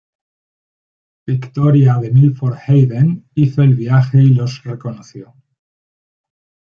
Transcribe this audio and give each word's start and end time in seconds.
Victoria 1.27 1.99
de 1.99 2.09
Milford 2.09 2.57
Haven 2.65 3.27
hizo 3.35 3.61
el 3.61 3.75
viaje 3.75 4.17
y 4.19 4.29
los 4.33 4.63
reconoció. 4.63 5.35